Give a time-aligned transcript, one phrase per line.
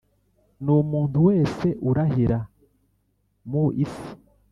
[0.63, 2.39] n umuntu wese urahira
[3.49, 4.09] mu isi